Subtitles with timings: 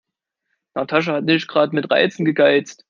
[0.73, 2.79] Natascha hat nicht gerade mit Reizen gegeizt.